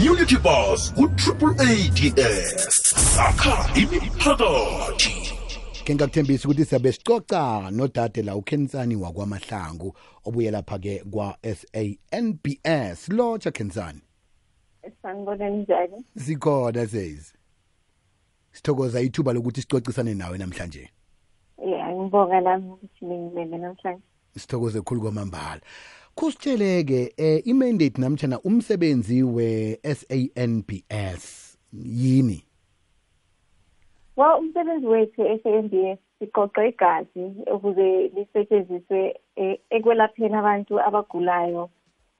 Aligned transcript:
community 0.00 0.36
bus 0.36 0.92
ku-triple 0.96 1.52
ads 1.60 2.56
sakha 2.88 3.56
imiphakathi. 3.76 5.12
Ke 5.84 5.94
ngakuthembisa 5.94 6.48
ukuthi 6.48 6.64
siyabe 6.64 6.92
sicoca 6.92 7.70
nodade 7.70 8.22
la 8.22 8.36
ukhensani 8.36 8.96
wakwamahlangu 8.96 9.96
obuye 10.24 10.50
lapha-ke 10.50 11.04
kwa-sanbs 11.10 13.08
lotsha 13.08 13.50
khensani. 13.50 14.00
Sanibona 15.02 15.50
njani? 15.50 16.04
Sikhona 16.16 16.86
sezi 16.86 17.32
sithokoza 18.52 19.00
ithuba 19.00 19.32
lokuthi 19.32 19.60
sicocisane 19.60 20.14
nawe 20.14 20.38
namhlanje. 20.38 20.90
Ya 21.66 21.92
ngibonga 21.92 22.40
nami 22.40 22.70
ukuthi 22.70 23.04
ningibeke 23.04 23.58
namhlanje. 23.58 24.02
Sithokoze 24.36 24.80
khulu 24.80 25.00
kwamambala. 25.00 25.60
Kusitsheleke 26.14 27.12
eh 27.16 27.42
imandate 27.46 28.00
namtjana 28.00 28.40
umsebenzi 28.40 29.22
we-sanbs 29.22 30.66
yini? 31.72 32.44
Well 34.16 34.38
umsebenzi 34.38 34.86
wethu 34.86 35.22
e-SANBS 35.22 35.98
siqoqa 36.18 36.66
igazi 36.66 37.24
ukuze 37.54 38.10
lisetshenziswe 38.14 39.20
eh, 39.36 39.58
ekwelapheni 39.70 40.34
abantu 40.34 40.80
abagulayo 40.80 41.70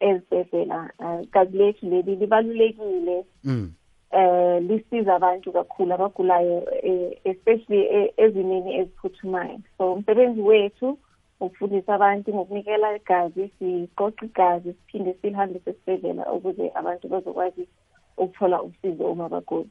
ezibhedlela. 0.01 0.91
Eh, 1.01 1.23
igazi 1.23 1.57
lethu 1.57 1.91
leli 1.91 2.17
libalulekile 2.17 3.25
mm. 3.45 3.73
eh 4.11 4.63
lisiza 4.63 5.15
abantu 5.15 5.53
kakhulu 5.53 5.95
abagulayo 5.95 6.67
eh, 6.83 7.19
especially 7.25 7.83
eh, 7.97 8.13
ezimeni 8.17 8.75
eziphuthumayo. 8.81 9.59
So 9.79 9.93
umsebenzi 9.93 10.41
wethu 10.41 10.99
ukufundisa 11.41 11.95
abantu 11.95 12.35
ngokunikela 12.35 12.97
igazi 12.97 13.51
siqoqa 13.59 14.27
igazi 14.27 14.73
siphinde 14.73 15.17
silihambise 15.21 15.71
esibhedlela 15.71 16.33
ukuze 16.33 16.71
abantu 16.75 17.09
bazokwazi 17.09 17.69
ukuthola 18.17 18.63
usizo 18.63 19.05
uma 19.13 19.29
bagula. 19.29 19.69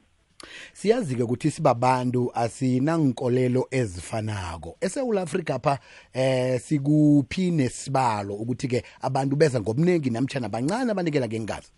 Siyazi-ke 0.72 1.22
ukuthi 1.22 1.50
sibabantu 1.50 2.30
asinankolelo 2.34 3.66
ezifanako. 3.70 4.76
Esewula 4.80 5.22
afrika 5.22 5.58
pha 5.58 5.78
eh 6.12 6.60
sikuphi 6.60 7.50
nesibalo 7.50 8.34
ukuthi-ke 8.34 8.82
abantu 9.00 9.36
beza 9.36 9.60
ngobuningi 9.60 10.10
namtshana 10.10 10.48
bancane 10.48 10.90
abanikela 10.90 11.28
ngengazi 11.28 11.72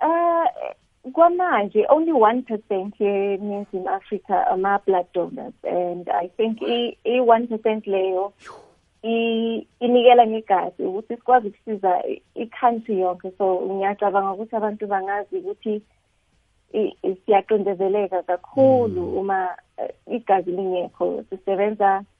Uh, 0.00 0.44
kwamanje 1.12 1.86
only 1.88 2.12
one 2.12 2.42
percent 2.42 3.00
yeNingizimu 3.00 3.88
Africa 3.88 4.46
ama-blood 4.50 5.06
donors. 5.14 5.54
And 5.64 6.08
I 6.08 6.28
think 6.28 6.62
i-one 7.04 7.46
percent 7.46 7.86
leyo 7.86 8.32
i- 9.02 9.66
inikela 9.80 10.26
ngegazi 10.26 10.82
ukuthi 10.82 11.16
sikwazi 11.16 11.48
ukusiza 11.48 12.02
i- 12.08 12.22
i-country 12.34 13.00
yonke. 13.00 13.30
So 13.38 13.60
ngiyacabanga 13.60 14.32
ukuthi 14.32 14.56
abantu 14.56 14.86
bangazi 14.86 15.36
ukuthi 15.36 15.82
i- 16.72 16.96
i- 17.02 17.16
siyaqindezeleka 17.26 18.22
kakhulu 18.22 19.18
uma 19.20 19.48
eh, 19.78 19.94
igazi 20.06 20.50
lingekho. 20.50 21.24
Sisebenza 21.30 22.02
i- 22.02 22.15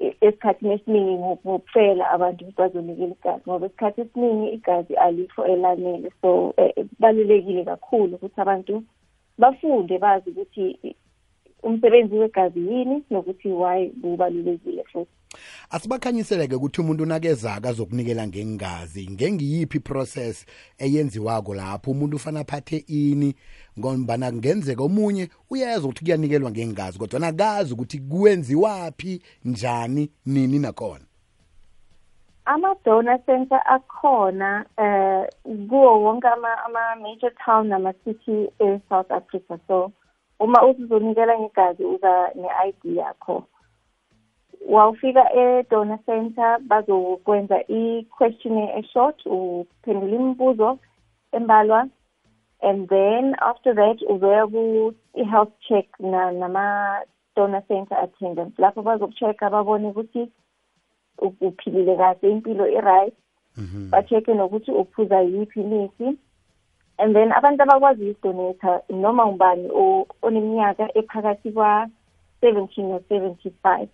esikhathini 0.00 0.72
esiningi 0.74 1.14
ngoku- 1.18 1.48
ngokufela 1.48 2.10
abantu 2.10 2.44
ukuthi 2.44 2.56
bazonikela 2.58 3.14
igazi 3.14 3.42
ngoba 3.48 3.66
isikhathi 3.66 4.00
esiningi 4.00 4.48
igazi 4.56 4.94
alikho 4.96 5.46
elanele. 5.46 6.10
So 6.22 6.54
eh, 6.56 6.72
eh, 6.76 6.86
kubalulekile 6.86 7.64
kakhulu 7.64 8.14
ukuthi 8.16 8.40
abantu 8.40 8.82
bafunde 9.38 9.98
bazi 9.98 10.30
ukuthi 10.30 10.70
i- 10.88 10.96
umsebenzi 11.62 12.14
wegazi 12.18 12.60
yini 12.60 13.02
nokuthi 13.10 13.48
why 13.48 13.88
kubalulekile 13.88 14.84
futhi. 14.84 15.10
Asibakhanyiseleke 15.70 16.54
ukuthi 16.54 16.80
umuntu 16.80 17.06
nakezaka 17.06 17.68
azokunikela 17.68 18.26
ngengazi. 18.26 19.08
Ngengiyiphi 19.10 19.76
iprocess 19.78 20.46
eyenziwako 20.78 21.54
lapho? 21.54 21.90
Umuntu 21.90 22.16
ufana 22.16 22.40
aphathe 22.40 22.84
ini? 22.88 23.34
Ngombana 23.78 24.30
kungenzeka 24.30 24.82
omunye 24.82 25.28
uyeza 25.50 25.84
ukuthi 25.84 26.04
kuyanikelwa 26.04 26.50
ngengazi 26.50 26.98
kodwa 26.98 27.20
nakazi 27.20 27.74
ukuthi 27.74 27.98
kuwenziwaphi 27.98 29.22
njani 29.44 30.10
nini 30.26 30.58
nakhona. 30.58 31.04
Ama-donor 32.44 33.18
center 33.26 33.62
akhona 33.66 34.66
eh 34.76 35.28
kuwo 35.68 36.02
wonke 36.02 36.28
ama- 36.28 36.64
ama-major 36.64 37.32
town 37.44 37.66
nama-city 37.68 38.48
e-south 38.58 39.10
africa. 39.10 39.58
So 39.68 39.92
uma 40.40 40.66
uzonikela 40.66 41.38
ngegazi 41.38 41.84
uza 41.84 42.30
ne-id 42.34 42.96
yakho. 42.96 43.44
Wawufika 44.68 45.32
e-donor 45.34 45.98
center 46.06 46.58
bazokwenza 46.60 47.64
i-questionnaire 47.68 48.78
eshort 48.78 49.26
uphendula 49.26 50.16
imibuzo 50.16 50.78
embalwa 51.32 51.86
and 52.62 52.88
then 52.88 53.34
after 53.40 53.74
that 53.74 54.02
uzoya 54.02 54.46
ku-health 54.46 55.52
check 55.68 56.00
na- 56.00 56.32
nama-donor 56.32 57.62
center 57.68 57.98
attendants. 57.98 58.58
Lapho 58.58 58.82
bazoku-check-a 58.82 59.50
babone 59.50 59.88
ukuthi 59.88 60.28
u- 61.18 61.34
uphilile 61.40 61.96
kahle 61.96 62.30
impilo 62.30 62.68
i-right. 62.68 63.14
Ba-check-e 63.90 64.34
nokuthi 64.34 64.70
uphuza 64.72 65.20
yiphi 65.20 65.60
imithi. 65.60 66.18
And 66.98 67.14
then 67.16 67.32
abantu 67.32 67.62
abakwazi 67.62 68.10
ukudonata 68.10 68.80
noma 68.90 69.26
ngubani 69.26 69.68
o- 69.74 70.06
oneminyaka 70.22 70.98
ephakathi 70.98 71.52
kwa-seventeen 71.52 72.88
no-seventy-five 72.88 73.88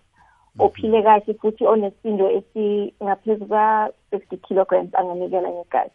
ophile 0.59 1.03
kahle 1.03 1.33
futhi 1.33 1.65
onesisindo 1.65 2.31
esingaphezu 2.31 3.45
kwa-fifty 3.45 4.37
kilograms 4.37 4.95
anganikela 4.95 5.49
ngegazi. 5.49 5.91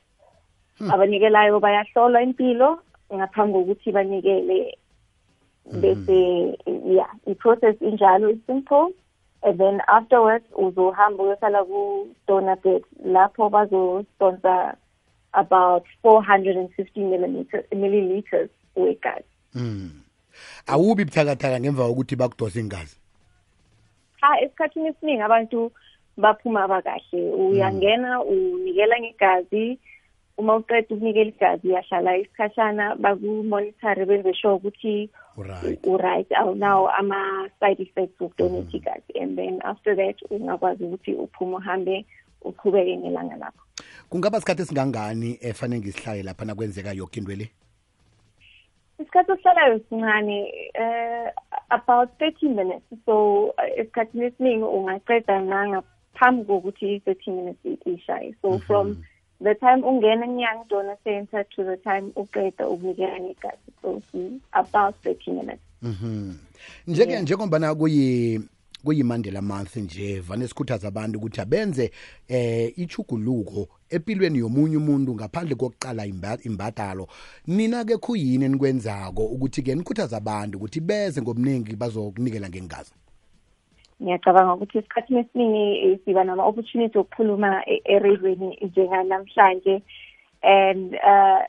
Abanikelayo 0.92 1.60
bayahlolwa 1.60 2.22
impilo 2.22 2.78
ngaphambi 3.14 3.58
kokuthi 3.58 3.92
banikele 3.92 4.78
bese 5.80 6.18
ya 6.96 7.06
i-process 7.26 7.76
injalo 7.80 8.30
i-simple 8.30 8.94
and 9.42 9.58
then 9.58 9.80
afterwards 9.86 10.46
uzohamba 10.56 11.22
uyohlala 11.22 11.64
ku-donor 11.64 12.56
bed 12.56 12.82
lapho 13.04 13.48
bazosponsor 13.50 14.74
about 15.32 15.84
450 16.02 17.00
millimeter, 17.00 17.64
milliliters 17.72 18.50
wegazi. 18.76 19.24
Mm. 19.54 19.90
awubi 20.66 21.04
buthakathaka 21.04 21.60
ngemva 21.60 21.88
kokuthi 21.88 22.16
bakudose 22.16 22.60
ingazi? 22.60 22.96
Cha 24.22 24.40
esikhathini 24.40 24.88
esiningi 24.88 25.22
abantu 25.22 25.72
baphuma 26.16 26.68
bakahle 26.68 27.30
uyangena 27.34 28.22
unikela 28.22 29.00
ngegazi. 29.00 29.78
Uma 30.38 30.56
uqeda 30.56 30.94
ukunikela 30.94 31.30
igazi 31.30 31.68
uyahlala 31.68 32.16
isikhashana 32.16 32.96
bakumonitore 32.96 34.06
benze 34.06 34.34
sure 34.34 34.54
ukuthi 34.54 35.10
right 35.36 35.86
u-right. 35.86 36.32
Awunawo 36.32 36.88
ama-side 36.88 37.82
effects 37.82 38.20
okudonate 38.20 38.76
igazi. 38.76 39.12
And 39.20 39.36
then 39.36 39.60
after 39.64 39.94
that 39.96 40.16
ungakwazi 40.30 40.84
ukuthi 40.84 41.14
uphume 41.14 41.56
uhambe 41.56 42.06
uqhubeke 42.42 42.96
ngelanga 42.96 43.36
lakho. 43.36 43.64
Kungaba 44.08 44.40
sikhathi 44.40 44.62
esingangani 44.62 45.38
efanele 45.40 45.80
ngisihlale 45.80 46.22
lapha 46.22 46.44
nakwenzeka 46.44 46.92
yoke 46.92 47.20
into 47.20 47.36
le? 47.36 47.50
Isikhathi 48.98 49.32
esihlalayo 49.32 49.80
sincane 49.88 50.38
eh 50.74 51.32
about 51.72 52.08
30 52.18 52.48
minutes. 52.48 52.86
So 53.06 53.54
eh, 53.58 53.80
esikhathini 53.80 54.24
esiningi 54.26 54.64
ungaqeda 54.64 55.42
ngaphambi 55.42 56.44
kokuthi 56.44 56.94
i-30 56.94 57.30
minutes 57.36 57.86
ishaye. 57.86 58.34
So 58.42 58.58
from 58.58 59.04
the 59.40 59.54
time 59.54 59.82
ungena 59.82 60.26
enyanga 60.26 60.64
donor 60.68 60.96
center 61.04 61.44
to 61.56 61.64
the 61.64 61.76
time 61.76 62.12
uqeda 62.16 62.68
ukunikela 62.68 63.20
ngegazi 63.20 63.72
so 63.82 64.02
about 64.52 64.94
30 65.04 65.30
minutes. 65.30 65.62
Mhm. 65.82 66.34
Njeke 66.86 67.20
njengombana 67.20 67.74
kuyi 67.74 68.40
kuyimandela 68.84 69.42
month 69.42 69.76
nje 69.76 70.20
vane 70.20 70.48
sikhuthaza 70.48 70.88
abantu 70.88 71.18
ukuthi 71.18 71.40
abenze 71.40 71.90
eh 72.28 72.72
ichuguluko 72.78 73.68
empilweni 73.90 74.38
yomunye 74.38 74.76
umuntu 74.76 75.14
ngaphandle 75.14 75.54
kokuqala 75.54 76.06
imba- 76.06 76.38
imbadalo. 76.46 77.06
Nina 77.46 77.84
ke 77.84 77.96
khuyini 77.96 78.44
enikwenzako 78.44 79.24
ukuthi 79.24 79.62
ke 79.62 79.74
nikhuthaza 79.74 80.16
abantu 80.16 80.58
ukuthi 80.58 80.80
beze 80.80 81.22
ngobuningi 81.22 81.76
bazokunikela 81.76 82.48
ngengazi 82.48 82.94
ngiyacabanga 84.02 84.54
ukuthi 84.54 84.78
esikhathini 84.78 85.20
esiningi 85.20 85.78
eh, 85.86 85.98
siba 86.04 86.24
nama-opportunity 86.24 86.98
okukhuluma 86.98 87.62
e- 87.66 87.82
ereyweni 87.84 88.58
njenganamhlanje. 88.62 89.82
And 90.42 90.94
uh 90.94 91.42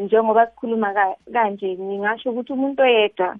njengoba 0.00 0.46
sikhuluma 0.46 0.94
ka- 0.94 1.16
kanje 1.32 1.76
ngingasho 1.78 2.30
ukuthi 2.30 2.52
umuntu 2.52 2.82
oyedwa 2.82 3.36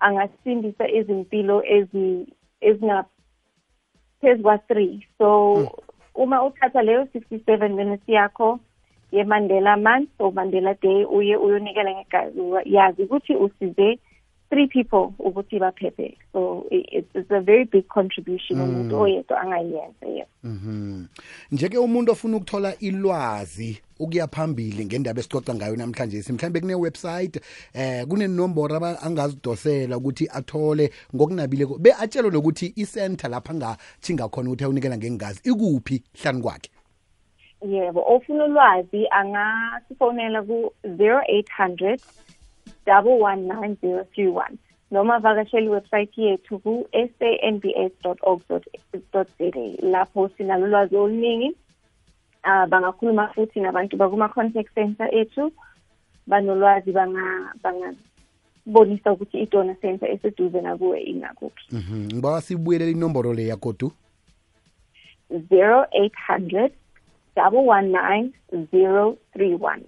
angasindisa 0.00 0.88
izimpilo 0.88 1.62
ezi 1.66 2.26
ezingaphezu 2.60 4.42
kwa-three 4.42 5.06
so 5.18 5.54
uma 6.14 6.44
uthatha 6.44 6.82
leyo 6.82 7.06
sixty-seven 7.12 7.72
minutes 7.74 8.08
yakho 8.08 8.60
ye-mandela 9.12 9.76
month 9.76 10.08
or 10.18 10.32
mandela 10.32 10.74
day 10.82 11.04
uye 11.04 11.36
uyonikela 11.36 11.90
ngegazi 11.94 12.38
yazi 12.64 13.02
ukuthi 13.02 13.34
usize 13.36 13.98
three 14.50 14.66
people 14.66 15.12
ukuthi 15.18 15.58
baphephe. 15.58 16.16
So 16.32 16.66
i- 16.70 16.88
it's, 16.98 17.14
it's 17.16 17.30
a 17.30 17.40
very 17.40 17.64
big 17.64 17.86
contribution 17.88 18.60
umuntu 18.60 19.00
oyedwa 19.00 19.40
angayenza 19.40 20.06
yes. 20.06 20.26
Mhm. 20.44 21.04
Njeke 21.52 21.78
umuntu 21.78 22.12
ofuna 22.12 22.36
ukuthola 22.36 22.78
ilwazi 22.78 23.82
ukuya 23.98 24.26
phambili 24.26 24.84
ngendaba 24.86 25.20
esicoca 25.20 25.54
ngayo 25.54 25.76
namhlanje 25.76 26.32
mhlawumbe 26.32 26.60
kune-website 26.60 27.40
eh 27.74 28.06
kunenomboro 28.06 28.76
aba- 28.76 29.02
angazidosela 29.02 29.96
ukuthi 29.96 30.28
athole 30.32 30.90
ngokunabileko 31.14 31.78
be 31.78 31.92
atshelwe 31.92 32.30
nokuthi 32.30 32.72
i-center 32.76 33.30
lapha 33.30 33.52
angathinga 33.52 34.28
khona 34.28 34.50
ukuthi 34.50 34.64
awunikela 34.64 34.96
ngengazi. 34.98 35.40
Ikuphi 35.44 36.02
hlani 36.22 36.42
kwakhe? 36.42 36.70
Yebo 37.66 38.04
ofuna 38.06 38.44
ulwazi 38.44 39.06
angasifonela 39.10 40.42
ku-0800 40.42 41.98
119 42.86 44.50
noma 44.90 45.14
avakashela 45.16 45.66
iwebsayithi 45.66 46.22
yethu 46.22 46.58
ku-sanbs.org.za 46.58 49.26
lapho 49.82 50.28
sinalo 50.36 50.64
ulwazi 50.64 50.96
oluningi. 50.96 51.48
uh, 51.48 51.54
bangakhuluma 52.66 53.28
futhi 53.34 53.60
nabantu 53.60 53.96
bakuma-contact 53.96 54.74
center 54.74 55.08
ethu. 55.14 55.52
Banolwazi 56.26 56.92
banga- 56.92 57.52
bangabonisa 57.62 59.12
ukuthi 59.12 59.38
idona 59.42 59.74
center 59.74 60.10
eseduze 60.10 60.60
nakuwe 60.60 61.00
ingakuphi. 61.02 61.64
Mhm. 61.72 62.04
ngibawa 62.06 62.40
sibuyelele 62.40 62.90
inomboro 62.92 63.34
le 63.34 63.46
yagodu. 63.46 63.92
0800 65.30 66.70
119 67.36 68.32
031 68.72 69.80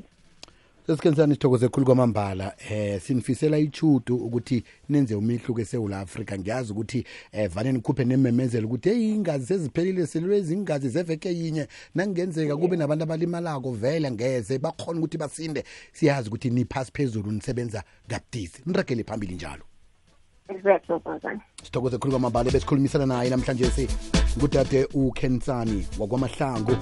sesikhensani 0.90 1.34
sithokoze 1.34 1.68
khulu 1.68 1.86
kwamambala 1.86 2.54
eh 2.70 3.00
sinifisela 3.00 3.58
ichudu 3.58 4.16
ukuthi 4.16 4.64
nenze 4.88 5.14
umihluko 5.14 5.60
eSouth 5.60 5.92
Africa 5.92 6.38
ngiyazi 6.38 6.72
ukuthi 6.72 7.04
eh 7.32 7.50
vane 7.50 7.72
nikhuphe 7.72 8.04
nememezelo 8.04 8.66
ukuthi 8.66 8.88
hey 8.88 9.14
ingazi 9.14 9.46
seziphelile 9.46 10.06
selwezi 10.06 10.54
ingazi 10.54 10.88
zeveke 10.88 11.34
yinye. 11.34 11.66
Nakungenzeka 11.94 12.56
kube 12.56 12.76
nabantu 12.76 13.04
abalimalako 13.04 13.72
vele 13.72 14.10
ngeze 14.10 14.58
bakhona 14.58 14.98
ukuthi 14.98 15.18
basinde 15.18 15.64
siyazi 15.92 16.28
ukuthi 16.28 16.50
niphasi 16.50 16.92
phezulu 16.92 17.32
nisebenza 17.32 17.84
kabudisi. 18.08 18.62
Niragele 18.66 19.04
phambili 19.04 19.34
njalo. 19.34 19.62
Sithokoze 21.62 21.98
khulu 21.98 22.12
kwamambala 22.12 22.50
besikhulumisana 22.50 23.06
naye 23.06 23.30
namhlanje 23.30 23.70
si 23.70 23.88
ngudade 24.38 24.88
uKensani 24.94 25.86
wakwamahlangu 25.98 26.76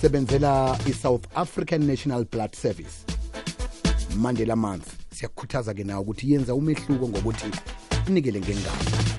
sebenzela 0.00 0.78
i-South 0.86 1.26
African 1.34 1.86
National 1.86 2.24
Blood 2.24 2.54
Service. 2.54 3.04
Mandela 4.16 4.56
Month 4.56 4.86
siyakukhuthaza 5.14 5.74
ke 5.74 5.84
nawe 5.84 6.00
ukuthi 6.00 6.32
yenza 6.32 6.54
umehluko 6.54 7.08
ngokuthi 7.08 7.50
unikele 8.08 8.40
ngengane 8.40 9.17